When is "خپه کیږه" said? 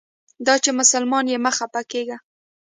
1.57-2.17